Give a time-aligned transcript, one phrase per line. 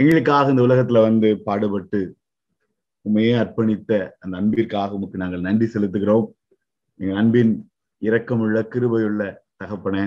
[0.00, 2.00] எங்களுக்காக இந்த உலகத்துல வந்து பாடுபட்டு
[3.04, 6.26] உண்மையே அர்ப்பணித்த அந்த அன்பிற்காக உமக்கு நாங்கள் நன்றி செலுத்துகிறோம்.
[7.00, 7.52] எங்கள் அன்பின்
[8.02, 9.22] இரக்கமுள்ள கிருபையுள்ள
[9.60, 10.04] தகப்பனே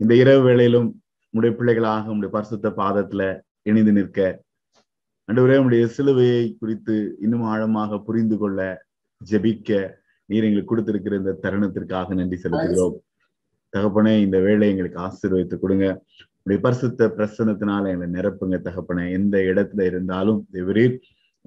[0.00, 0.88] இந்த இரவு வேளையிலும்
[1.34, 3.22] உடைய பிள்ளைகளாக உடைய பரிசுத்த பாதத்துல
[3.62, 4.20] இணைந்து நிற்க
[5.28, 8.60] அன்றுவரே உடைய சிலுவையை குறித்து இன்னும் ஆழமாக புரிந்து கொள்ள
[9.20, 9.70] ஜெபிக்க
[10.28, 12.96] நீர் எங்களுக்கு கொடுத்திருக்கிற இந்த தருணத்திற்காக நன்றி செலுத்துகிறோம்.
[13.72, 15.86] தகப்பனே இந்த வேலை எங்களுக்கு ஆசீர்வதித்து கொடுங்க.
[16.42, 19.10] பரிசுத்த பிரசனத்தினால எங்களை நிரப்புங்க தகப்பனே.
[19.10, 20.98] எந்த இடத்துல இருந்தாலும் தேவரீர்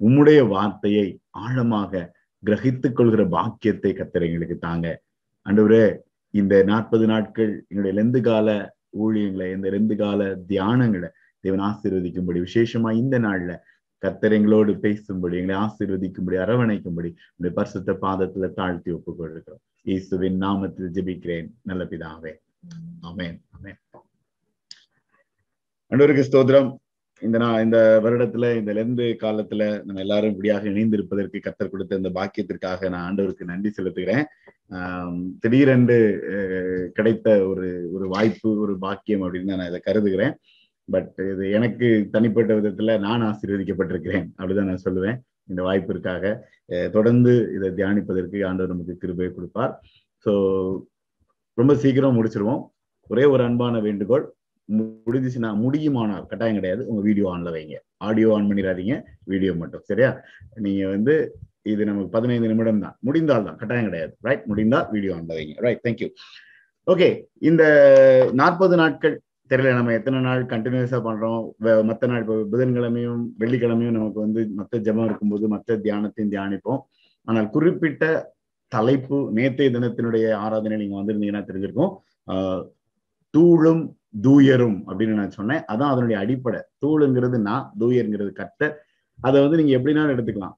[0.02, 5.02] உம்முடைய வார்த்தையை ஆழமாக கிரகித்துக் கொள்கிற பாக்கியத்தை கத்தர் எங்களுக்கு தாங்க.
[5.48, 5.98] அன்றுவரே
[6.30, 11.08] இந்த நாற்பது நாட்கள் எங்களுடைய லெந்து கால ஊழியங்களை இந்த ரெண்டு கால தியானங்களை
[11.40, 13.56] தேவன் ஆசீர்வதிக்கும்படி விசேஷமா இந்த நாள்ல
[14.06, 19.62] கத்தர் எங்களோடு பேசும்படி எங்களை ஆசீர்வதிக்கும்படி அரவணைக்கும்படி உடைய பரிசுத்த பாதத்துல தாழ்த்தி ஒப்புக்கொள்கிறோம்.
[19.82, 21.50] இயேசுவின் நாமத்தில் ஜெபிக்கிறேன்.
[21.62, 22.32] நல்ல பிதாவே.
[23.02, 23.40] ஆமேன்.
[23.62, 23.78] ஆமேன்.
[25.90, 26.70] அன்றவருக்கு ஸ்தோத்திரம்.
[27.22, 32.88] இந்த நான் இந்த வருடத்துல இந்த லெந்து காலத்துல நம்ம எல்லாரும் இப்படியாக இணைந்திருப்பதற்கு கத்தர் கொடுத்த இந்த பாக்கியத்திற்காக
[32.88, 34.24] நான் ஆண்டவருக்கு நன்றி செலுத்துகிறேன்.
[34.70, 35.98] ஆஹ் திடீரென்று
[36.94, 40.34] கிடைத்த ஒரு ஒரு வாய்ப்பு ஒரு பாக்கியம் அப்படின்னு நான் இதை கருதுகிறேன்.
[40.88, 45.18] பட் இது எனக்கு தனிப்பட்ட விதத்துல நான் ஆசீர்வதிக்கப்பட்டிருக்கிறேன் அப்படிதான் நான் சொல்லுவேன்.
[45.46, 46.24] இந்த வாய்ப்பிற்காக
[46.92, 49.74] தொடர்ந்து இதை தியானிப்பதற்கு ஆண்டவர் நமக்கு கிருபை கொடுப்பார்.
[50.24, 50.32] ஸோ
[51.58, 52.62] ரொம்ப சீக்கிரம் முடிச்சிருவோம்.
[53.10, 54.24] ஒரே ஒரு அன்பான வேண்டுகோள்.
[54.78, 56.82] முடிஞ்சிச்சுன்னா முடியுமானால் கட்டாயம் கிடையாது.
[56.90, 57.78] உங்க வீடியோ ஆன்ல வைங்க.
[58.08, 58.94] ஆடியோ ஆன் பண்ணிடாதீங்க.
[59.32, 59.84] வீடியோ மட்டும்.
[59.90, 60.10] சரியா?
[60.66, 61.14] நீங்க வந்து
[61.72, 62.96] இது நமக்கு பதினைந்து நிமிடம் தான்.
[63.08, 63.58] முடிந்தால் தான்.
[63.60, 64.12] கட்டாயம் கிடையாது.
[64.28, 65.54] ரைட் முடிந்தால் வீடியோ ஆன்ல வைங்க.
[65.66, 66.08] ரைட் தேங்க்யூ
[66.92, 67.08] ஓகே
[67.50, 67.62] இந்த
[68.40, 69.14] நாற்பது நாட்கள்
[69.50, 69.70] தெரியல.
[69.78, 71.40] நம்ம எத்தனை நாள் கண்டினியூஸா பண்றோம்?
[71.88, 76.80] மற்ற நாள் இப்போ புதன்கிழமையும் வெள்ளிக்கிழமையும் நமக்கு வந்து மற்ற ஜபம் இருக்கும்போது மற்ற தியானத்தையும் தியானிப்போம்.
[77.28, 78.04] ஆனால் குறிப்பிட்ட
[78.72, 81.92] தலைப்பு நேத்தைய தினத்தினுடைய ஆராதனை நீங்க வந்திருந்தீங்கன்னா தெரிஞ்சிருக்கும்.
[83.34, 83.82] தூளும்
[84.14, 85.62] தூயரும் அப்படின்னு நான் சொன்னேன்.
[85.72, 86.60] அதான் அதனுடைய அடிப்படை.
[86.82, 88.70] தூளுங்கிறது நான் தூயருங்கிறது கட்ட
[89.18, 90.56] அதை வந்து நீங்க எப்படினாலும் எடுத்துக்கலாம்.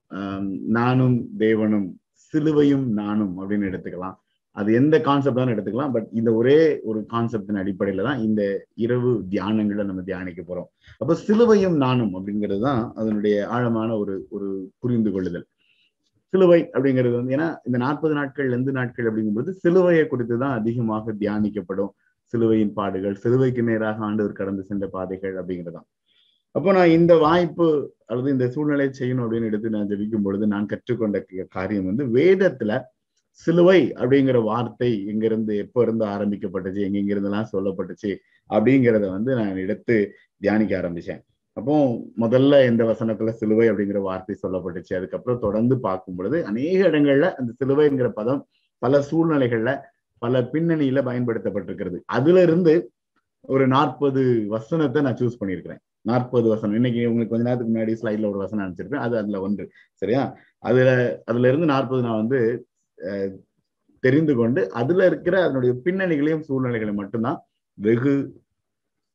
[0.78, 1.88] நானும் தேவனும்
[2.34, 4.16] சிலுவையும் நானும் அப்படின்னு எடுத்துக்கலாம்.
[4.56, 5.92] அது எந்த கான்செப்ட் தான் எடுத்துக்கலாம்.
[5.94, 6.58] பட் இந்த ஒரே
[6.90, 8.42] ஒரு கான்செப்டின் அடிப்படையில தான் இந்த
[8.84, 10.68] இரவு தியானங்களை நம்ம தியானிக்க போறோம்.
[11.02, 14.48] அப்ப சிலுவையும் நானும் அப்படிங்கிறது தான் அதனுடைய ஆழமான ஒரு ஒரு
[14.82, 15.46] புரிந்து கொள்ளுதல்.
[16.32, 21.92] சிலுவை அப்படிங்கிறது வந்து ஏன்னா இந்த நாற்பது நாட்கள் எந்த நாட்கள் அப்படிங்கும்போது சிலுவையை குறித்து தான் அதிகமாக தியானிக்கப்படும்.
[22.26, 25.86] சிலுவையின் பாடுகள் சிலுவைக்கு நேராக ஆண்டவர் கடந்து சென்ற பாதைகள் அப்படிங்கிறதான்
[26.54, 31.24] அப்போ நான் இந்த வாய்ப்பு அல்லது இந்த சூழ்நிலை செய்யணும் அப்படின்னு எடுத்து நான் ஜபிக்கும் பொழுது நான் கற்றுக்கொண்ட
[31.48, 32.80] காரியம் வந்து வேதத்துல
[33.30, 38.16] சிலுவை அப்படிங்கிற வார்த்தை எங்கிருந்து எப்ப இருந்து ஆரம்பிக்கப்பட்டுச்சு எங்கெங்கிருந்தெல்லாம் சொல்லப்பட்டுச்சு
[38.50, 41.20] அப்படிங்கிறத வந்து நான் எடுத்து தியானிக்க ஆரம்பிச்சேன்.
[41.52, 41.74] அப்போ
[42.20, 48.08] முதல்ல இந்த வசனத்துல சிலுவை அப்படிங்கிற வார்த்தை சொல்லப்பட்டுச்சு அதுக்கப்புறம் தொடர்ந்து பார்க்கும் பொழுது அநேக இடங்கள்ல அந்த சிலுவைங்கிற
[48.08, 48.48] பதம்
[48.78, 49.70] பல சூழ்நிலைகள்ல
[50.18, 51.98] பல பின்னணியில பயன்படுத்தப்பட்டிருக்கிறது.
[52.06, 52.74] அதுல இருந்து
[53.40, 55.82] ஒரு நாற்பது வசனத்தை நான் சூஸ் பண்ணியிருக்கிறேன்.
[56.02, 56.74] நாற்பது வசனம்.
[56.74, 59.04] இன்னைக்கு உங்களுக்கு கொஞ்ச நேரத்துக்கு முன்னாடி ஸ்லைட்ல ஒரு வசனம் அனுப்பிச்சிருப்பேன்.
[59.06, 59.64] அது அதுல ஒன்று.
[59.92, 60.36] சரியா?
[60.58, 60.88] அதுல
[61.24, 62.40] அதுல இருந்து நாற்பது நான் வந்து
[64.00, 67.38] தெரிந்து கொண்டு அதுல இருக்கிற அதனுடைய பின்னணிகளையும் சூழ்நிலைகளையும் மட்டும்தான்
[67.78, 68.42] வெகு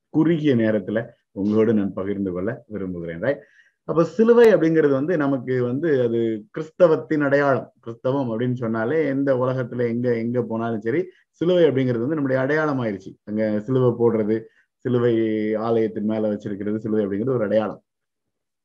[0.10, 1.00] குறுகிய நேரத்துல
[1.32, 3.22] உங்களோடு நான் பகிர்ந்து கொள்ள விரும்புகிறேன்.
[3.22, 3.44] ரைட்
[3.90, 6.20] அப்ப சிலுவை அப்படிங்கிறது வந்து நமக்கு வந்து அது
[6.54, 7.68] கிறிஸ்தவத்தின் அடையாளம்.
[7.80, 13.12] கிறிஸ்தவம் அப்படின்னு சொன்னாலே எந்த உலகத்துல எங்க எங்க போனாலும் சரி சிலுவை அப்படிங்கிறது வந்து நம்முடைய அடையாளம் ஆயிடுச்சு
[13.24, 14.38] அங்க சிலுவை போடுறது
[14.86, 15.14] சிலுவை
[15.56, 17.82] ஆலயத்தின் மேல வச்சிருக்கிறது சிலுவை அப்படிங்கிறது ஒரு அடையாளம்.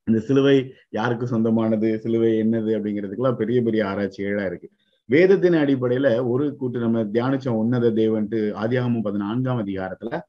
[0.07, 0.57] இந்த சிலுவை
[0.89, 4.67] யாருக்கு சொந்தமானது சிலுவை என்னது அப்படிங்கிறதுக்கெல்லாம் பெரிய பெரிய ஆராய்ச்சிகளா இருக்கு.
[5.09, 10.19] வேதத்தின் அடிப்படையில ஒரு கூட்டு நம்ம தியானிச்சோம் உன்னத தேவன்ட்டு ஆதியாகமும் பதினான்காம் அதிகாரத்துல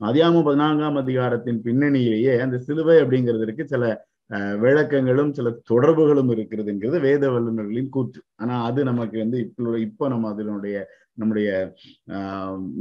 [0.00, 3.84] ஆதியாகமும் பதினான்காம் அதிகாரத்தின் பின்னணியிலேயே அந்த சிலுவை அப்படிங்கிறதுக்கு சில
[4.64, 8.20] விளக்கங்களும் சில தொடர்புகளும் இருக்கிறதுங்கிறது வேத வல்லுநர்களின் கூற்று.
[8.42, 10.76] ஆனா அது நமக்கு வந்து இப்போ இப்போ நம்ம அதனுடைய
[11.20, 11.48] நம்முடைய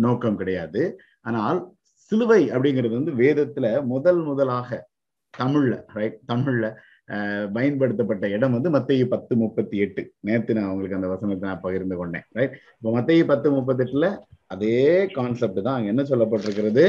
[0.05, 0.81] நோக்கம் கிடையாது.
[1.29, 1.59] ஆனால்
[2.11, 4.79] சிலுவை அப்படிங்கிறது வந்து வேதத்துல முதல் முதலாக
[5.33, 6.67] தமிழ்ல ரைட் தமிழ்ல
[7.55, 10.01] பயன்படுத்தப்பட்ட இடம் வந்து மத்திய பத்து முப்பத்தி எட்டு.
[10.27, 14.07] நேற்று நான் உங்களுக்கு அந்த வசனத்தை நான் பகிர்ந்து கொண்டேன் ரைட் இப்போ மத்திய பத்து முப்பத்தி எட்டுல
[14.53, 14.79] அதே
[15.17, 16.85] கான்செப்ட் தான் அங்க என்ன சொல்லப்பட்டிருக்கிறது?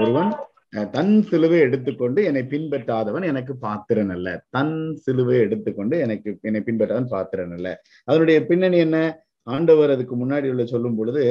[0.00, 0.32] ஒருவன்
[0.72, 4.28] தன் சிலுவை எடுத்துக்கொண்டு என்னை பின்பற்றாதவன் எனக்கு பாத்திரன் அல்ல.
[4.50, 7.68] தன் சிலுவை எடுத்துக்கொண்டு எனக்கு என்னை பின்பற்றாதவன் பாத்திரன் அல்ல.
[8.08, 8.98] அதனுடைய பின்னணி என்ன?
[9.46, 11.22] ஆண்டவர் அதுக்கு முன்னாடி உள்ள சொல்லும் பொழுது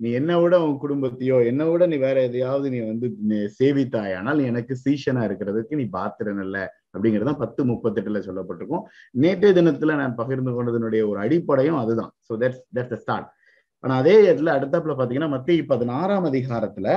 [0.00, 3.06] நீ என்ன விட உன் குடும்பத்தையோ என்ன விட நீ வேற எதையாவது நீ வந்து
[3.58, 6.58] சேவித்தாய் ஆனால் எனக்கு சீஷனா இருக்கிறதுக்கு நீ பாத்திரன் அல்ல
[6.94, 8.84] அப்படிங்கிறது தான் பத்து முப்பத்தெட்டுல சொல்லப்பட்டிருக்கும்.
[9.24, 12.12] நேற்றைய தினத்துல நான் பகிர்ந்து கொண்டதனுடைய ஒரு அடிப்படையும் அதுதான்.
[12.28, 13.28] ஸோ தட்ஸ் தட்ஸ் ஸ்டார்ட்
[13.84, 16.88] ஆனா அதே இடத்துல அடுத்தப்புல பாத்தீங்கன்னா மத்திய பதினாறாம் அதிகாரத்துல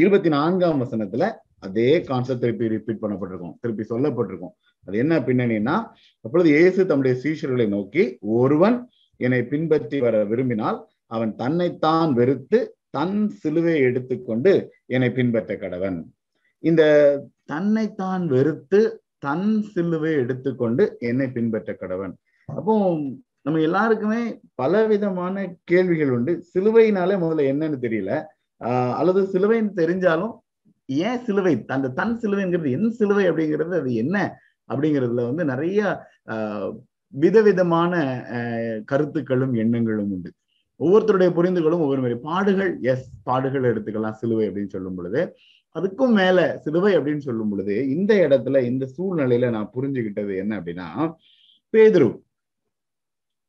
[0.00, 1.24] இருபத்தி நான்காம் வசனத்துல
[1.58, 3.54] அதே கான்செப்ட் திருப்பி ரிப்பீட் பண்ணப்பட்டிருக்கும்.
[3.60, 4.54] திருப்பி சொல்லப்பட்டிருக்கும்.
[4.86, 5.76] அது என்ன பின்னணின்னா
[6.24, 8.76] அப்பொழுது இயேசு தம்முடைய சீஷர்களை நோக்கி ஒருவன்
[9.16, 12.58] என்னை பின்பற்றி வர விரும்பினால் அவன் தன்னைத்தான் வெறுத்து
[12.90, 14.52] தன் சிலுவை எடுத்துக்கொண்டு
[14.86, 15.98] என்னை பின்பற்ற கடவன்.
[16.64, 16.82] இந்த
[17.44, 18.80] தன்னைத்தான் வெறுத்து
[19.18, 22.14] தன் சிலுவை எடுத்துக்கொண்டு என்னை பின்பற்ற கடவன்.
[22.44, 22.74] அப்போ
[23.42, 24.22] நம்ம எல்லாருக்குமே
[24.54, 26.32] பலவிதமான கேள்விகள் உண்டு.
[26.54, 28.12] சிலுவையினாலே முதல்ல என்னன்னு தெரியல.
[28.58, 30.34] அல்லது சிலுவைன்னு தெரிஞ்சாலும்
[30.86, 31.64] ஏன் சிலுவை?
[31.66, 34.38] அந்த தன் சிலுவைங்கிறது என் சிலுவை அப்படிங்கிறது அது என்ன
[34.68, 36.72] அப்படிங்கிறதுல வந்து நிறைய ஆஹ்
[37.08, 37.94] விதவிதமான
[38.84, 40.32] கருத்துக்களும் எண்ணங்களும் உண்டு.
[40.78, 42.18] ஒவ்வொருத்தருடைய புரிந்துகளும் ஒவ்வொரு மாதிரி.
[42.20, 45.36] பாடுகள் எஸ் பாடுகள் எடுத்துக்கலாம் சிலுவை அப்படின்னு சொல்லும் பொழுது.
[45.74, 51.14] அதுக்கும் மேல சிலுவை அப்படின்னு சொல்லும் பொழுது இந்த இடத்துல இந்த சூழ்நிலையில நான் புரிஞ்சுக்கிட்டது என்ன அப்படின்னா
[51.72, 52.18] பேதுரு.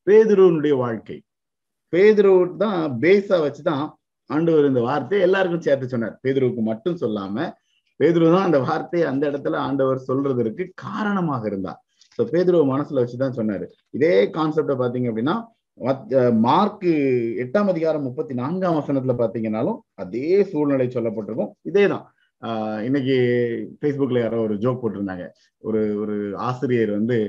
[0.06, 1.24] பேதுருவனுடைய வாழ்க்கை.
[1.92, 3.90] பேதுரு தான் பேஸா வச்சுதான்
[4.30, 6.16] ஆண்டவர் இந்த வார்த்தையை எல்லாருக்கும் சேர்த்து சொன்னார்.
[6.24, 7.36] பேதுருவுக்கு மட்டும் சொல்லாம
[8.00, 11.80] பேதுரு தான் அந்த வார்த்தையை அந்த இடத்துல ஆண்டவர் சொல்றதற்கு காரணமாக இருந்தார்.
[12.18, 13.66] ஸோ பேதுருவ மனசுல வச்சுதான் சொன்னாரு.
[13.90, 15.36] இதே கான்செப்டை பாத்தீங்க அப்படின்னா
[16.46, 16.92] மார்க்கு
[17.44, 21.52] எட்டாம் அதிகாரம் முப்பத்தி நான்காம் வசனத்துல பாத்தீங்கன்னாலும் அதே சூழ்நிலை சொல்லப்பட்டிருக்கும்.
[21.70, 22.06] இதேதான்.
[22.42, 23.18] ஆஹ் இன்னைக்கு
[23.82, 25.26] ஃபேஸ்புக்ல யாரோ ஒரு ஜோக் போட்டிருந்தாங்க.
[25.64, 26.16] ஒரு ஒரு
[26.48, 27.20] ஆசிரியர் வந்து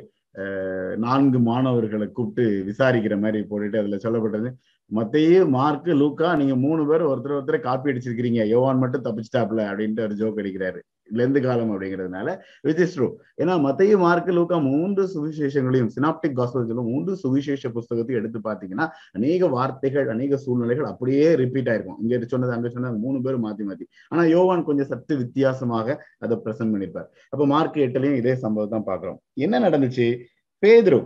[1.05, 4.51] நான்கு மாணவர்களை கூப்பிட்டு விசாரிக்கிற மாதிரி போட்டுட்டு அதுல சொல்லப்பட்டது.
[4.91, 8.43] மத்தையே மார்க் லூக்கா நீங்க மூணு பேர் ஒருத்தர் ஒருத்தர் காப்பி அடிச்சிருக்கிறீங்க.
[8.53, 10.81] யோவான் மட்டும் தப்பிச்சிட்டாப்ல அப்படின்ட்டு ஒரு ஜோக் அடிக்கிறாரு.
[11.19, 12.29] லெந்து காலம் அப்படிங்கிறதுனால
[12.67, 13.07] விச் இஸ் ட்ரூ
[13.41, 18.87] ஏன்னா மத்தைய மார்க்கு லூக்கா மூன்று சுவிசேஷங்களையும் சினாப்டிக் காஸ்பல்ஸிலும் மூன்று சுவிசேஷ புஸ்தகத்தையும் எடுத்து பாத்தீங்கன்னா
[19.19, 22.01] அநேக வார்த்தைகள் அநேக சூழ்நிலைகள் அப்படியே ரிப்பீட் ஆயிருக்கும்.
[22.05, 23.87] இங்க சொன்னது அங்க சொன்னது மூணு பேரும் மாத்தி மாத்தி.
[24.09, 29.21] ஆனா யோவான் கொஞ்சம் சத்து வித்தியாசமாக அதை பிரசன்ட் பண்ணிருப்பார் அப்ப மார்க் எட்டுலயும் இதே சம்பவம் தான் பாக்குறோம்
[29.47, 30.09] என்ன நடந்துச்சு?
[30.63, 31.01] பேதுரு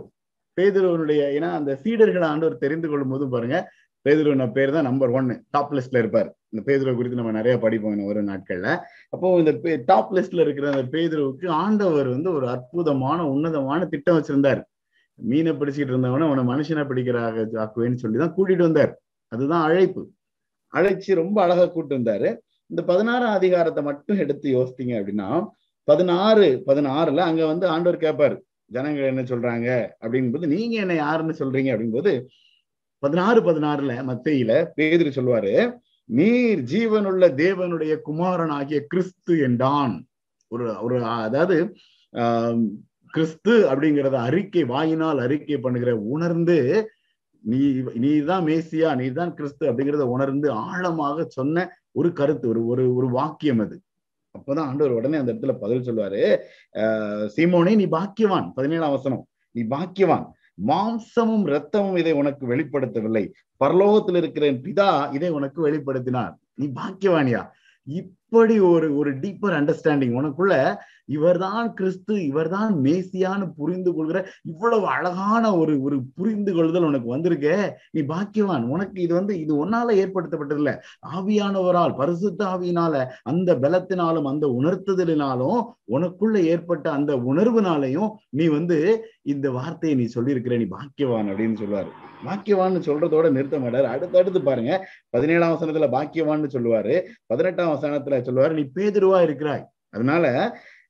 [0.61, 3.57] பேதுருவனுடைய ஏன்னா அந்த சீடர்கள் ஆண்டவர் தெரிந்து கொள்ளும் போது பாருங்க
[4.05, 6.29] பேதுருவன பேர் தான் நம்பர் ஒன்னு டாப் லிஸ்ட்ல இருப்பார்.
[6.49, 8.69] இந்த பேதுருவை குறித்து நம்ம நிறைய படிப்போம் இன்னும் வரும் நாட்கள்ல.
[9.09, 14.61] அப்போ இந்த டாப் லிஸ்ட்ல இருக்கிற அந்த பேதுருவுக்கு ஆண்டவர் வந்து ஒரு அற்புதமான உன்னதமான திட்டம் வச்சிருந்தார்.
[15.19, 18.93] மீனை பிடிச்சிட்டு இருந்தவன உன மனுஷனை பிடிக்கிறாக ஆக்குவேன்னு சொல்லிதான் கூட்டிட்டு வந்தார்.
[19.31, 20.03] அதுதான் அழைப்பு.
[20.73, 22.29] அழைச்சு ரொம்ப அழகா கூட்டு வந்தாரு.
[22.69, 25.27] இந்த பதினாறாம் அதிகாரத்தை மட்டும் எடுத்து யோசித்தீங்க அப்படின்னா
[25.87, 28.35] பதினாறு பதினாறுல அங்க வந்து ஆண்டவர் கேட்பாரு
[28.65, 29.67] ஜனங்கள் என்ன சொல்றாங்க
[30.01, 32.25] அப்படிங்கும்போது நீங்க என்ன யாருன்னு சொல்றீங்க அப்படிங்கும்போது
[32.99, 35.75] பதினாறு பதினாறுல மத்தையில பேதிரி சொல்லுவாரு
[36.05, 40.05] நீர் ஜீவனுள்ள தேவனுடைய குமாரன் ஆகிய கிறிஸ்து என்றான்.
[40.47, 41.75] ஒரு ஒரு அதாவது
[42.13, 42.67] ஆஹ்
[43.09, 46.89] கிறிஸ்து அப்படிங்கிறத அறிக்கை வாயினால் அறிக்கை பண்ணுகிற உணர்ந்து
[47.39, 53.59] நீ நீதான் மேசியா நீதான் கிறிஸ்து அப்படிங்கிறத உணர்ந்து ஆழமாக சொன்ன ஒரு கருத்து ஒரு ஒரு ஒரு வாக்கியம்
[53.59, 53.81] அது.
[54.45, 56.37] அப்பதான் ஆண்டவர் உடனே அந்த இடத்துல பதில் சொல்லுவாரு.
[56.73, 58.51] அஹ் சீமோனே நீ பாக்கியவான்.
[58.55, 59.27] பதினேழாம் வசனம்.
[59.51, 60.27] நீ பாக்கியவான்.
[60.67, 63.31] மாம்சமும் ரத்தமும் இதை உனக்கு வெளிப்படுத்தவில்லை.
[63.63, 66.35] பரலோகத்தில் இருக்கிற பிதா இதை உனக்கு வெளிப்படுத்தினார்.
[66.53, 67.47] நீ பாக்கியவானியா?
[68.33, 70.75] அப்படி ஒரு ஒரு டீப்பர் அண்டர்ஸ்டாண்டிங் உனக்குள்ள
[71.05, 77.71] இவர்தான் கிறிஸ்து இவர்தான் மேசியான்னு புரிந்து கொள்கிற இவ்வளவு அழகான ஒரு ஒரு புரிந்து கொள்தல் உனக்கு வந்திருக்கே.
[77.91, 78.63] நீ பாக்கியவான்.
[78.63, 80.79] உனக்கு இது வந்து இது ஒன்னால ஏற்படுத்தப்பட்டதில்ல.
[81.15, 89.99] ஆவியானவரால் பரிசுத்த ஆவியினால அந்த பலத்தினாலும் அந்த உணர்த்துதலினாலும் உனக்குள்ள ஏற்பட்ட அந்த உணர்வுனாலையும் நீ வந்து இந்த வார்த்தையை
[89.99, 91.91] நீ சொல்லியிருக்கிற நீ பாக்கியவான் அப்படின்னு சொல்லுவாரு
[92.25, 94.89] பாக்கியவான்னு சொல்றதோட நிறுத்த மாட்டாரு அடுத்து அடுத்து பாருங்க.
[95.09, 97.01] பதினேழாம் வசனத்துல பாக்கியவான்னு சொல்லுவாரு.
[97.25, 99.67] பதினெட்டாம் வசனத்துல சொல்லுவாரு நீ பேதுருவா இருக்கிறாய்.
[99.89, 100.25] அதனால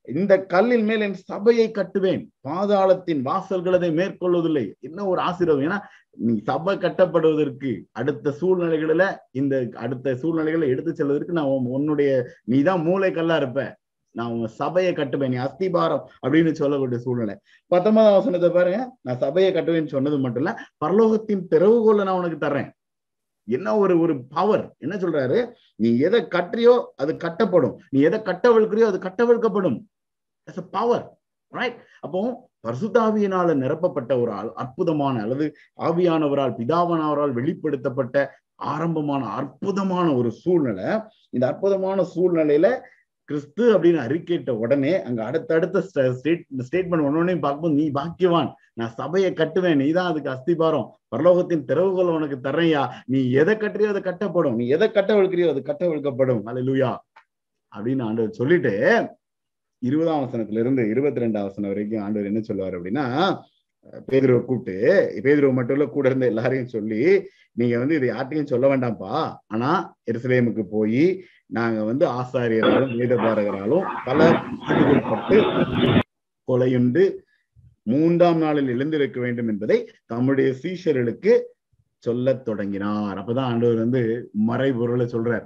[0.08, 2.24] இந்த கல்லின் மேல் என் சபையை கட்டுவேன்.
[2.48, 4.74] பாதாளத்தின் வாசல்கள் அதை மேற்கொள்வதில்லை.
[4.80, 5.66] என்ன ஒரு ஆசீர்வாதம்?
[5.66, 13.12] ஏன்னா நீ சபை கட்டப்படுவதற்கு அடுத்த சூழ்நிலைகளில இந்த அடுத்த சூழ்நிலைகளை எடுத்து செல்வதற்கு நான் உன்னுடைய நீதான் மூளை
[13.12, 13.78] கல்லா இருப்ப.
[14.16, 15.34] நான் உங்க சபையை கட்டுவேன்.
[15.34, 17.36] நீ அஸ்திபாரம் அப்படின்னு சொல்லக்கூடிய சூழ்நிலை.
[17.68, 18.80] பத்தொன்பதாம் வசனத்தை பாருங்க.
[19.02, 22.72] நான் சபையை கட்டுவேன்னு சொன்னது மட்டும் இல்ல பரலோகத்தின் திறவுகோல நான் உனக்கு தர்றேன்.
[23.46, 25.52] என்ன ஒரு ஒரு பவர் என்ன சொல்றாரு?
[25.76, 27.76] நீ எதை கட்டுறியோ அது கட்டப்படும்.
[27.90, 29.78] நீ எதை கட்டவிழ்க்கிறியோ அது கட்டவழ்க்கப்படும்.
[30.72, 31.18] பவர்
[31.52, 35.46] ரைட் அப்போ பரிசுத்தாவியினால நிரப்பப்பட்ட ஒரு அற்புதமான அல்லது
[35.80, 41.00] ஆவியானவரால் பிதாவனவரால் வெளிப்படுத்தப்பட்ட ஆரம்பமான அற்புதமான ஒரு சூழ்நிலை.
[41.30, 42.68] இந்த அற்புதமான சூழ்நிலையில
[43.30, 48.50] கிறிஸ்து அப்படின்னு அறிக்கையிட்ட உடனே அங்க அடுத்தடுத்த ஸ்டேட் ஸ்டேட்மெண்ட் ஒன்னொன்னையும் பார்க்கும்போது நீ பாக்கியவான்.
[48.80, 49.80] நான் சபையை கட்டுவேன்.
[49.82, 50.88] நீ தான் அதுக்கு அஸ்திபாரம்.
[51.14, 54.58] பரலோகத்தின் திறவுகள் உனக்கு தரையா நீ எதை கட்டுறியோ அது கட்டப்படும்.
[54.60, 56.44] நீ எதை கட்ட விழுக்கிறியோ அது கட்ட விழுக்கப்படும்
[57.74, 58.74] அப்படின்னு ஆண்டவர் சொல்லிட்டு
[59.82, 63.06] இருபதாம் வசனத்துல இருந்து இருபத்தி ரெண்டாம் வசனம் வரைக்கும் ஆண்டவர் என்ன சொல்லுவார் அப்படின்னா
[64.10, 64.76] பேதுருவை கூப்பிட்டு
[65.24, 67.02] பேதுருவை மட்டும் இல்ல கூட இருந்த எல்லாரையும் சொல்லி
[67.60, 69.16] நீங்க வந்து இது யார்ட்டையும் சொல்ல வேண்டாம்ப்பா.
[69.54, 69.70] ஆனா
[70.12, 71.04] எருசலேமுக்கு போய்
[71.54, 74.20] நாங்க வந்து ஆசாரியராலும் வேதபாரகராலும் பல
[75.10, 75.38] பட்டு
[76.48, 77.04] கொலையுண்டு
[77.88, 81.34] மூன்றாம் நாளில் எழுந்திருக்க வேண்டும் என்பதை தம்முடைய சீஷர்களுக்கு
[82.04, 83.18] சொல்ல தொடங்கினார்.
[83.20, 84.02] அப்பதான் ஆண்டவர் வந்து
[84.48, 85.46] மறைபொருளை சொல்றார்.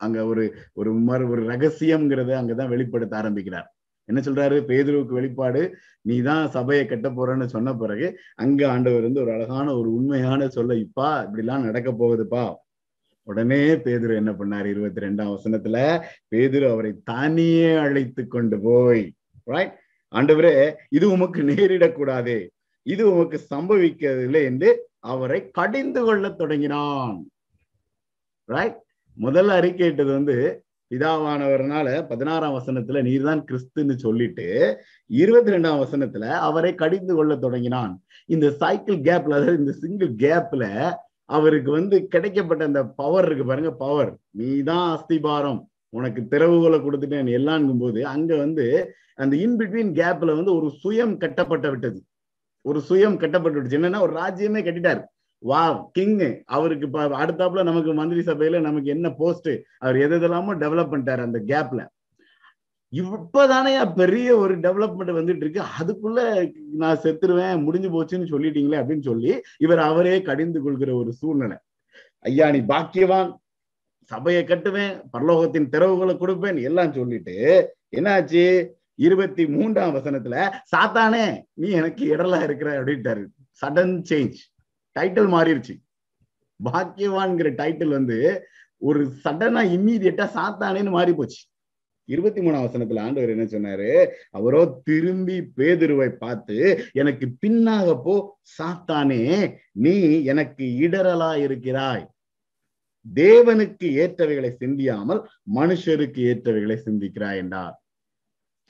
[0.00, 3.68] அங்க ஒரு ஒரு மறு ஒரு ரகசியம்ங்கிறத அங்கதான் வெளிப்படுத்த ஆரம்பிக்கிறார்.
[4.08, 4.56] என்ன சொல்றாரு?
[4.68, 5.62] பேதுருவுக்கு வெளிப்பாடு
[6.00, 10.74] நீ தான் சபையை கட்ட போறன்னு சொன்ன பிறகு அங்க ஆண்டவர் வந்து ஒரு அழகான ஒரு உண்மையான சொல்ல
[10.86, 12.44] இப்பா இப்படி எல்லாம் நடக்க போகுதுப்பா.
[13.28, 14.68] உடனே பேதுரு என்ன பண்ணாரு?
[14.74, 15.78] இருபத்தி ரெண்டாம் வசனத்துல
[16.32, 19.02] பேதுரு அவரை தனியே அழைத்து கொண்டு போய்
[19.44, 19.74] ரைட்
[20.14, 20.54] ஆண்டவரே
[20.96, 22.36] இது உமக்கு நேரிடக்கூடாது.
[22.86, 24.70] இது உமக்கு சம்பவிக்கவில்லை என்று
[25.12, 27.18] அவரை கடிந்து கொள்ள தொடங்கினான்
[28.48, 28.78] ரைட்
[29.18, 30.36] முதல்ல அறிக்கையிட்டது வந்து
[30.90, 34.46] பிதாவானவர்னால பதினாறாம் வசனத்துல நீர்தான் கிறிஸ்துன்னு சொல்லிட்டு
[35.10, 37.92] இருபத்தி ரெண்டாம் வசனத்துல அவரை கடிந்து கொள்ள தொடங்கினான்.
[38.34, 40.64] இந்த சைக்கிள் கேப்ல அதாவது இந்த சிங்கிள் கேப்ல
[41.28, 45.60] அவருக்கு வந்து கிடைக்கப்பட்ட அந்த பவர் இருக்கு பாருங்க பவர் நீ தான் அஸ்திபாரம்.
[45.92, 48.64] உனக்கு திறவுகளை கொடுத்துட்டேன் எல்லாங்கும் போது அங்க வந்து
[49.14, 51.98] அந்த இன்பிட்வீன் கேப்ல வந்து ஒரு சுயம் கட்டப்பட்ட விட்டது.
[52.64, 53.78] ஒரு சுயம் கட்டப்பட்டு விட்டுச்சு.
[53.80, 55.02] என்னன்னா ஒரு ராஜ்யமே கட்டிட்டாரு.
[55.42, 55.62] வா
[55.96, 56.16] கிங்
[56.56, 56.86] அவருக்கு
[57.22, 61.82] அடுத்தாப்புல நமக்கு மந்திரி சபையில நமக்கு என்ன போஸ்ட் அவர் எது எதெல்லாமோ டெவலப் பண்ணிட்டாரு அந்த கேப்ல
[62.92, 66.20] இப்பதானே பெரிய ஒரு டெவலப்மெண்ட் வந்துட்டு இருக்கு அதுக்குள்ள
[66.72, 71.56] நான் செத்துருவேன் முடிஞ்சு போச்சுன்னு சொல்லிட்டீங்களே அப்படின்னு சொல்லி இவர் அவரே கடிந்து கொள்கிற ஒரு சூழ்நிலை.
[72.18, 73.34] ஐயா நீ பாக்கியவான்.
[74.10, 77.34] சபையை கட்டுவேன் பரலோகத்தின் திறவுகளை கொடுப்பேன் எல்லாம் சொல்லிட்டு
[77.96, 78.44] என்னாச்சு?
[78.94, 80.36] இருபத்தி மூன்றாம் வசனத்துல
[80.76, 83.26] சாத்தானே நீ எனக்கு இடலா இருக்கிற அப்படின்ட்டாரு.
[83.60, 84.38] சடன் சேஞ்ச்
[84.96, 85.74] டைட்டில் மாறிடுச்சு.
[86.64, 88.46] பாக்கியவான்ங்கிற டைட்டில் வந்து
[88.78, 91.40] ஒரு சடனா இம்மீடியட்டா சாத்தானேன்னு மாறி போச்சு
[92.08, 93.90] இருபத்தி மூணாம் வசனத்துல ஆண்டவர் என்ன சொன்னாரு?
[94.30, 96.58] அவரோ திரும்பி பேதுருவை பார்த்து
[96.92, 98.14] எனக்கு பின்னாக போ
[98.58, 99.24] சாத்தானே
[99.72, 102.06] நீ எனக்கு இடரலா இருக்கிறாய்
[103.06, 105.20] தேவனுக்கு ஏற்றவைகளை சிந்தியாமல்
[105.54, 107.76] மனுஷருக்கு ஏற்றவைகளை சிந்திக்கிறாய் என்றார்.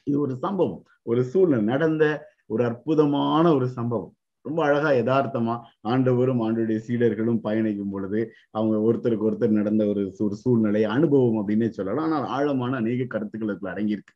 [0.04, 0.84] இது ஒரு சம்பவம்.
[1.02, 2.04] ஒரு சூழ்நிலை நடந்த
[2.46, 4.14] ஒரு அற்புதமான ஒரு சம்பவம்.
[4.44, 5.54] ரொம்ப அழகா யதார்த்தமா
[5.88, 12.04] ஆண்டவரும் ஆண்டுடைய சீடர்களும் பயணிக்கும் பொழுது அவங்க ஒருத்தருக்கு ஒருத்தர் நடந்த ஒரு ஒரு சூழ்நிலை அனுபவம் அப்படின்னே சொல்லலாம்.
[12.04, 14.14] ஆனால் ஆழமான அநேக கருத்துக்கள் அதுல அடங்கியிருக்கு.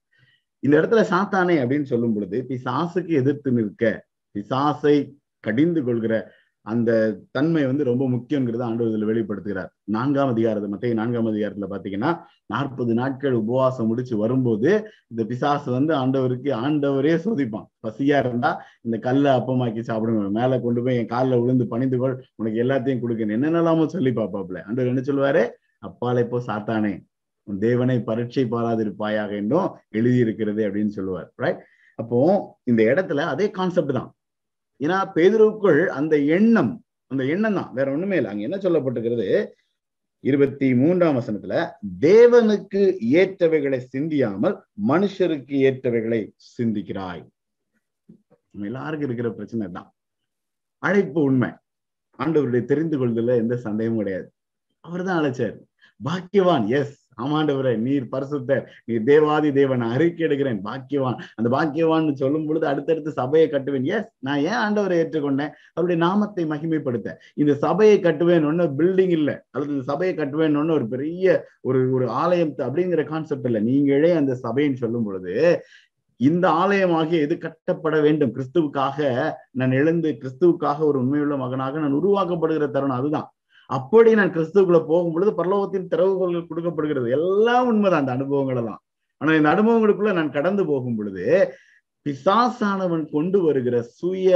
[0.63, 3.85] இந்த இடத்துல சாத்தானே அப்படின்னு சொல்லும் பொழுது பிசாசுக்கு எதிர்த்து நிற்க
[4.35, 4.97] பிசாசை
[5.45, 6.15] கடிந்து கொள்கிற
[6.67, 6.91] அந்த
[7.37, 9.71] தன்மை வந்து ரொம்ப முக்கியங்கிறத ஆண்டவர் இதில் வெளிப்படுத்துகிறார்.
[9.95, 12.11] நான்காம் அதிகாரத்தை மத்திய நான்காம் அதிகாரத்துல பாத்தீங்கன்னா
[12.55, 14.71] நாற்பது நாட்கள் உபவாசம் முடிச்சு வரும்போது
[15.13, 17.67] இந்த பிசாசு வந்து ஆண்டவருக்கு ஆண்டவரே சோதிப்பான்.
[17.87, 18.51] பசியா இருந்தா
[18.87, 20.31] இந்த கல்லை அப்பமாக்கி சாப்பிடுங்க.
[20.39, 24.93] மேல கொண்டு போய் என் காலில் விழுந்து பணிந்து கொள் உனக்கு எல்லாத்தையும் கொடுக்கணும் என்னென்னலாமோ சொல்லி பாப்பாப்ல ஆண்டவர்
[24.95, 25.45] என்ன சொல்லுவாரு?
[25.89, 26.95] அப்பாலை போ சாத்தானே
[27.49, 31.31] உன் தேவனை பரீட்சை பாராதிருப்பாயாக என்றும் எழுதியிருக்கிறது அப்படின்னு சொல்லுவார்.
[31.43, 31.63] ரைட்
[31.99, 32.19] அப்போ
[32.71, 34.11] இந்த இடத்துல அதே கான்செப்ட் தான்.
[34.85, 36.73] ஏன்னா பேதுருவுக்குள் அந்த எண்ணம்
[37.11, 38.31] அந்த எண்ணம் தான் வேற ஒண்ணுமே இல்லை.
[38.31, 39.27] அங்க என்ன சொல்லப்பட்டிருக்கிறது?
[40.21, 41.55] இருபத்தி மூன்றாம் வசனத்துல
[42.01, 42.81] தேவனுக்கு
[43.21, 44.55] ஏற்றவைகளை சிந்தியாமல்
[44.89, 46.21] மனுஷருக்கு ஏற்றவைகளை
[46.57, 47.23] சிந்திக்கிறாய்.
[48.53, 49.89] நம்ம எல்லாருக்கும் இருக்கிற பிரச்சனை தான்
[50.79, 51.51] அழைப்பு உண்மை.
[52.19, 54.29] ஆண்டவருடைய தெரிந்து கொள்வதில் எந்த சந்தேகமும் கிடையாது.
[54.85, 55.57] அவர் தான் அழைச்சார்.
[56.01, 58.67] பாக்கியவான் எஸ் ஆமாண்டவரே நீர் பரிசுத்தர்.
[58.85, 60.61] நீர் தேவாதி தேவன் அறிக்கை எடுக்கிறேன்.
[60.65, 61.19] பாக்கியவான்.
[61.35, 63.83] அந்த பாக்கியவான் சொல்லும் பொழுது அடுத்தடுத்து சபையை கட்டுவேன்.
[63.83, 65.51] எஸ் நான் ஏன் ஆண்டவரை ஏற்றுக்கொண்டேன்?
[65.73, 67.15] அவருடைய நாமத்தை மகிமைப்படுத்த.
[67.35, 69.45] இந்த சபையை கட்டுவேன் ஒன்னு பில்டிங் இல்ல.
[69.51, 73.61] அல்லது இந்த சபையை கட்டுவேன் ஒன்னு ஒரு பெரிய ஒரு ஒரு ஆலயம் அப்படிங்கிற கான்செப்ட் இல்ல.
[73.61, 75.65] நீங்களே அந்த சபைன்னு சொல்லும் பொழுது
[76.17, 78.35] இந்த ஆலயமாகிய எது கட்டப்பட வேண்டும்?
[78.35, 83.33] கிறிஸ்துவுக்காக நான் எழுந்து கிறிஸ்துவுக்காக ஒரு உண்மையுள்ள மகனாக நான் உருவாக்கப்படுகிற தருணம் அதுதான்.
[83.77, 87.09] அப்படி நான் கிறிஸ்துக்குள்ள போகும் பொழுது பரலோகத்தின் திறவுகோள்கள் கொடுக்கப்படுகிறது.
[87.19, 88.03] எல்லாம் உண்மைதான்.
[88.05, 88.81] அந்த அனுபவங்கள் எல்லாம்
[89.21, 91.27] ஆனா இந்த அனுபவங்களுக்குள்ள நான் கடந்து போகும் பொழுது
[92.07, 94.31] பிசாசானவன் கொண்டு வருகிற சுய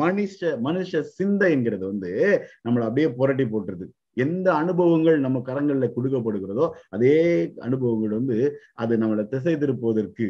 [0.00, 2.12] மனுஷ மனுஷ சிந்தைங்கிறது வந்து
[2.64, 3.86] நம்மளை அப்படியே புரட்டி போட்டுருது.
[4.24, 7.16] எந்த அனுபவங்கள் நம்ம கரங்கள்ல கொடுக்கப்படுகிறதோ அதே
[7.66, 8.38] அனுபவங்கள் வந்து
[8.82, 10.28] அது நம்மளை திசை திருப்புவதற்கு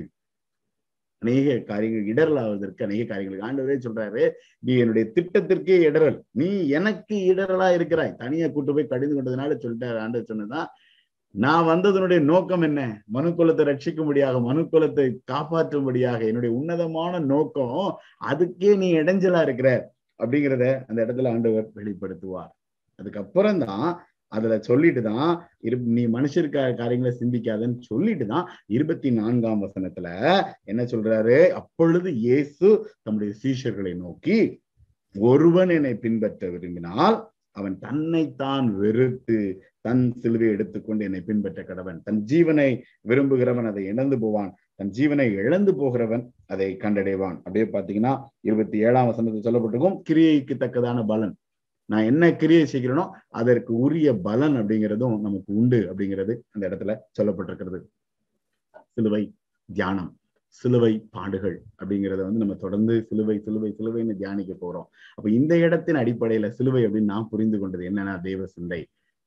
[1.23, 4.23] அநேக காரியங்கள் இடரல் ஆவதற்கு அநேக காரியங்களுக்கு ஆண்டவரே சொல்றாரு
[4.59, 6.49] நீ என்னுடைய திட்டத்திற்கே இடரல் நீ
[6.79, 8.15] எனக்கு இடரலா இருக்கிறாய்.
[8.23, 10.69] தனியா கூட்டு போய் கடிந்து கொண்டதுனால சொல்லிட்டாரு ஆண்டவர் சொன்னதான்
[11.35, 12.81] நான் வந்ததனுடைய நோக்கம் என்ன?
[13.17, 17.77] மனுக்குலத்தை ரட்சிக்கும்படியாக மனுக்குலத்தை காப்பாற்றும்படியாக என்னுடைய உன்னதமான நோக்கம்
[18.31, 19.69] அதுக்கே நீ இடைஞ்சலா இருக்கிற
[20.21, 22.51] அப்படிங்கிறத அந்த இடத்துல ஆண்டவர் வெளிப்படுத்துவார்.
[22.99, 23.87] அதுக்கப்புறம் தான்
[24.37, 25.31] அதுல சொல்லிட்டு தான்
[25.67, 28.47] இரு நீ மனுஷருக்காக காரியங்களை சிந்திக்காதன்னு சொல்லிட்டு தான்
[28.77, 30.09] இருபத்தி நான்காம் வசனத்துல
[30.71, 31.39] என்ன சொல்றாரு?
[31.61, 32.69] அப்பொழுது இயேசு
[33.03, 34.39] தம்முடைய சீஷர்களை நோக்கி
[35.15, 37.19] ஒருவன் என்னை பின்பற்ற விரும்பினால்
[37.59, 39.39] அவன் தன்னைத்தான் வெறுத்து
[39.87, 41.99] தன் சிலுவை எடுத்துக்கொண்டு என்னை பின்பற்ற கடவன்.
[42.07, 42.69] தன் ஜீவனை
[43.11, 44.51] விரும்புகிறவன் அதை இழந்து போவான்.
[44.77, 47.37] தன் ஜீவனை இழந்து போகிறவன் அதை கண்டடைவான்.
[47.45, 48.13] அப்படியே பாத்தீங்கன்னா
[48.49, 51.35] இருபத்தி ஏழாம் வசனத்தில் சொல்லப்பட்டிருக்கும் கிரியைக்கு தக்கதான பலன்.
[51.91, 53.05] நான் என்ன கிரியை செய்கிறேனோ
[53.41, 57.79] அதற்கு உரிய பலன் அப்படிங்கிறதும் நமக்கு உண்டு அப்படிங்கிறது அந்த இடத்துல சொல்லப்பட்டிருக்கிறது.
[58.95, 59.23] சிலுவை
[59.69, 60.11] தியானம்
[60.61, 64.87] சிலுவை பாடுகள் அப்படிங்கிறத வந்து நம்ம தொடர்ந்து சிலுவை சிலுவை சிலுவைன்னு தியானிக்க போறோம்.
[65.15, 68.81] அப்ப இந்த இடத்தின் அடிப்படையில சிலுவை அப்படின்னு நான் புரிந்து கொண்டது என்னன்னா தேவ சிந்தை.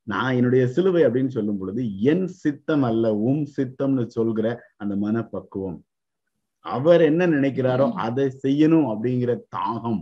[0.08, 5.78] நான் என்னுடைய சிலுவை அப்படின்னு சொல்லும் பொழுது என் சித்தம் அல்ல உம் சித்தம்னு சொல்கிற அந்த மனப்பக்குவம்.
[6.66, 10.02] அவர் என்ன நினைக்கிறாரோ அதை செய்யணும் அப்படிங்கிற தாகம்.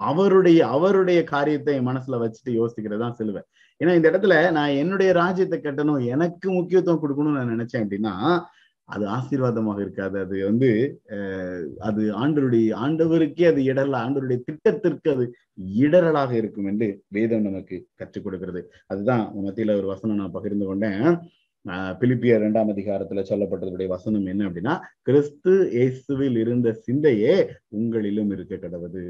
[0.00, 3.42] அவருடைய அவருடைய காரியத்தை என் மனசுல வச்சுட்டு யோசிக்கிறது தான் சிலுவை.
[3.80, 8.14] ஏன்னா இந்த இடத்துல நான் என்னுடைய ராஜ்யத்தை கட்டணும் எனக்கு முக்கியத்துவம் கொடுக்கணும்னு நான் நினைச்சேன் அப்படின்னா
[8.88, 10.16] அது ஆசீர்வாதமாக இருக்காது.
[10.24, 10.68] அது வந்து
[11.88, 15.24] அது ஆண்டருடைய ஆண்டவருக்கே அது இடரல ஆண்டவருடைய திட்டத்திற்கு அது
[15.84, 18.62] இடரலாக இருக்கும் என்று வேதம் நமக்கு கற்றுக் கொடுக்கிறது.
[18.92, 21.04] அதுதான் மத்தியில ஒரு வசனம் நான் பகிர்ந்து கொண்டேன்.
[22.00, 24.74] பிலிப்பிய இரண்டாம் அதிகாரத்துல சொல்லப்பட்டதுடைய வசனம் என்ன அப்படின்னா
[25.08, 27.34] கிறிஸ்து இயேசுவில் இருந்த சிந்தையே
[27.78, 29.04] உங்களிலும் இருக்க கடவுது.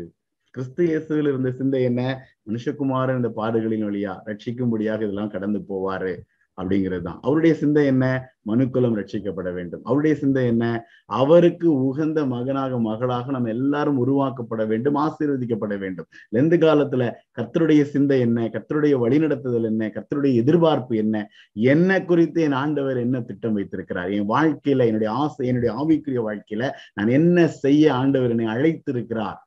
[0.55, 2.03] கிறிஸ்து இயேசுவில் இருந்த சிந்தை என்ன?
[2.49, 6.15] மனுஷகுமாரன் இந்த பாடுகளின் வழியா ரட்சிக்கும்படியாக இதெல்லாம் கடந்து போவாரு
[6.59, 8.05] அப்படிங்கிறது தான் அவருடைய சிந்தை என்ன?
[8.51, 9.83] மனுக்குலம் ரட்சிக்கப்பட வேண்டும்.
[9.85, 10.65] அவருடைய சிந்தை என்ன?
[11.07, 16.09] அவருக்கு உகந்த மகனாக மகளாக நம்ம எல்லாரும் உருவாக்கப்பட வேண்டும் ஆசீர்வதிக்கப்பட வேண்டும்.
[16.31, 18.49] எந்த காலத்துல கத்தருடைய சிந்தை என்ன?
[18.55, 19.91] கர்த்தருடைய வழிநடத்துதல் என்ன?
[19.97, 21.31] கத்தருடைய எதிர்பார்ப்பு என்ன?
[21.53, 24.11] என்ன குறித்து என் ஆண்டவர் என்ன திட்டம் வைத்திருக்கிறார்?
[24.11, 29.39] என் வாழ்க்கையில என்னுடைய ஆசை என்னுடைய ஆவிக்குரிய வாழ்க்கையில நான் என்ன செய்ய ஆண்டவர் என்னை அழைத்திருக்கிறார்?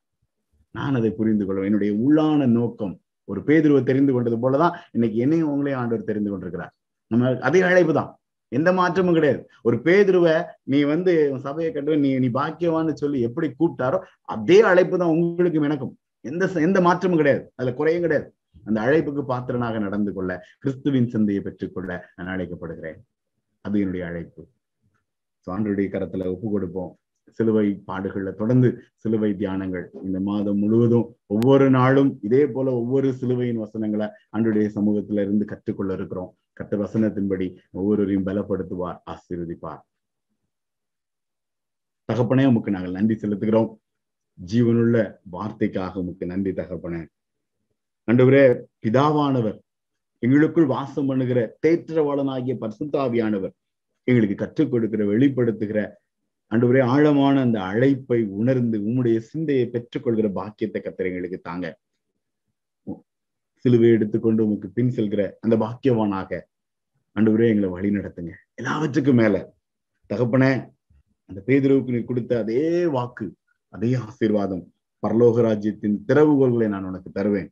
[0.71, 1.65] நான் அதை புரிந்து கொள்வேன்.
[1.65, 2.99] என்னுடைய உள்ளான நோக்கம்.
[3.23, 6.73] ஒரு பேதுருவை தெரிந்து கொண்டது போலதான் இன்னைக்கு என்னையும் உங்களையும் ஆண்டவர் தெரிந்து கொண்டிருக்கிறார்.
[7.07, 8.19] நம்ம அதே அழைப்பு தான்.
[8.47, 9.47] எந்த மாற்றமும் கிடையாது.
[9.63, 15.09] ஒரு பேதுருவை நீ வந்து சபையை கட்டுவ நீ நீ பாக்கியவான்னு சொல்லி எப்படி கூப்பிட்டாரோ அதே அழைப்பு தான்
[15.09, 15.97] உங்களுக்கும் எனக்கும்.
[16.21, 17.51] எந்த எந்த மாற்றமும் கிடையாது.
[17.55, 18.33] அதுல குறையும் கிடையாது.
[18.63, 22.99] அந்த அழைப்புக்கு பாத்திரனாக நடந்து கொள்ள கிறிஸ்துவின் சிந்தையை பெற்றுக்கொள்ள நான் அழைக்கப்படுகிறேன்.
[23.61, 24.47] அது என்னுடைய அழைப்பு.
[25.47, 26.91] சான்றுடைய கரத்துல ஒப்பு கொடுப்போம்.
[27.29, 29.85] சிலுவை பாடுகள்ல தொடர்ந்து சிலுவை தியானங்கள்.
[30.03, 36.37] இந்த மாதம் முழுவதும் ஒவ்வொரு நாளும் இதே போல ஒவ்வொரு சிலுவையின் வசனங்களை அன்றைய சமூகத்துல இருந்து கற்றுக்கொள்ள இருக்கிறோம்.
[36.59, 39.79] கத்த வசனத்தின்படி ஒவ்வொருவரையும் பலப்படுத்துவார் ஆசீர்வதிப்பார்.
[42.11, 43.75] தகப்பனே உமக்கு நாங்கள் நன்றி செலுத்துகிறோம்.
[44.45, 47.07] ஜீவனுள்ள வார்த்தைக்காக உமக்கு நன்றி தகப்பன.
[48.03, 49.59] அன்றுவரே பிதாவானவர்
[50.19, 53.51] எங்களுக்குள் வாசம் பண்ணுகிற தேற்றவாளனாகிய பரிசுத்தாவியானவர்
[54.03, 55.91] எங்களுக்கு கற்றுக் கொடுக்கிற வெளிப்படுத்துகிற
[56.51, 61.67] அன்றுவரே ஆழமான அந்த அழைப்பை உணர்ந்து உம்முடைய சிந்தையை பெற்றுக்கொள்கிற பாக்கியத்தை கத்திர எங்களுக்கு தாங்க.
[63.65, 66.39] சிலுவை எடுத்துக்கொண்டு உமக்கு பின் செல்கிற அந்த பாக்கியவானாக
[67.15, 68.31] அன்றுவரே எங்களை வழி நடத்துங்க.
[68.59, 69.35] எல்லாவற்றுக்கும் மேல
[70.09, 70.43] தகப்பன
[71.29, 72.63] அந்த பேதுருவுக்கு நீ கொடுத்த அதே
[72.95, 73.25] வாக்கு
[73.73, 74.63] அதே ஆசீர்வாதம்
[75.03, 77.49] பரலோக ராஜ்யத்தின் திறவுகோள்களை நான் உனக்கு தருவேன்.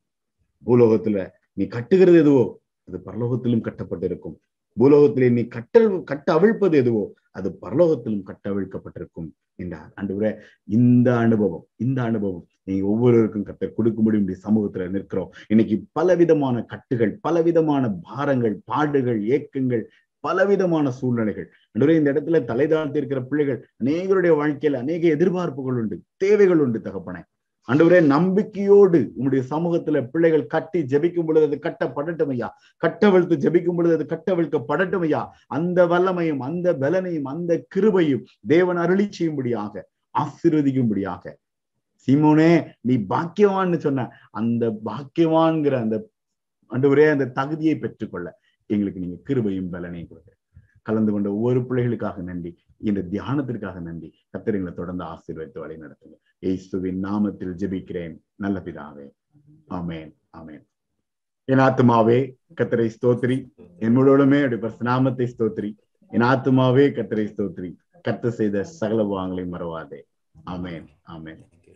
[0.65, 1.19] பூலோகத்துல
[1.58, 2.43] நீ கட்டுகிறது எதுவோ
[2.88, 4.38] அது பரலோகத்திலும் கட்டப்பட்டிருக்கும்.
[4.77, 9.91] பூலோகத்திலே நீ கட்டல் கட்ட அவிழ்ப்பது எதுவோ அது பரலோகத்திலும் கட்டவிழ்க்கப்பட்டிருக்கும் என்றார்.
[9.95, 10.29] அன்று
[10.65, 15.32] இந்த அனுபவம் இந்த அனுபவம் நீங்க ஒவ்வொருவருக்கும் கட்ட கொடுக்க இப்படி சமூகத்துல நிற்கிறோம்.
[15.47, 19.84] இன்னைக்கு பலவிதமான கட்டுகள் பலவிதமான பாரங்கள் பாடுகள் ஏக்கங்கள்
[20.23, 21.47] பலவிதமான சூழ்நிலைகள்.
[21.73, 27.21] அன்றுவரே இந்த இடத்துல தலை தாழ்த்தி இருக்கிற பிள்ளைகள் அநேகருடைய வாழ்க்கையில அநேக எதிர்பார்ப்புகள் உண்டு தேவைகள் உண்டு தகப்பனை.
[27.69, 32.47] அன்றுவரே நம்பிக்கையோடு உங்களுடைய சமூகத்துல பிள்ளைகள் கட்டி ஜெபிக்கும் பொழுது அது கட்டப்படட்டும் ஐயா.
[32.77, 35.36] கட்டவிழ்த்து ஜெபிக்கும் பொழுது அது கட்டவிழ்க்கப்படட்டும் ஐயா.
[35.47, 39.84] அந்த வல்லமையும் அந்த பலனையும் அந்த கிருபையும் தேவன் அருளி செய்யும்படியாக
[40.15, 41.34] ஆசீர்வதிக்கும்படியாக.
[42.08, 42.51] சிமோனே
[42.82, 46.10] நீ பாக்கியவான்னு சொன்ன அந்த பாக்கியவான்கிற அந்த
[46.71, 48.27] அன்றுவரே அந்த தகுதியை பெற்றுக்கொள்ள
[48.65, 50.32] எங்களுக்கு நீங்க கிருபையும் பலனையும் கொடுங்க.
[50.82, 52.51] கலந்து கொண்ட ஒவ்வொரு பிள்ளைகளுக்காக நன்றி.
[52.77, 54.10] இந்த தியானத்திற்காக நன்றி.
[54.38, 58.19] கத்திரங்களை தொடர்ந்து ஆசீர்வதித்து வழி நடத்துங்க இயேசுவின் நாமத்தில் ஜெபிக்கிறேன்.
[58.36, 59.06] நல்ல பிதாவே.
[59.69, 60.63] ஆமேன் ஆமேன்.
[61.45, 63.38] என் ஆத்துமாவே கத்தரை ஸ்தோத்திரி.
[63.78, 65.75] என் முழுவதுமே அப்படி நாமத்தை ஸ்தோத்ரி
[66.12, 67.75] என் ஆத்துமாவே கத்தரை ஸ்தோத்திரி.
[68.08, 70.02] கத்த செய்த சகல வாங்கலை மறவாதே.
[70.45, 71.41] ஆமேன் ஆமேன்.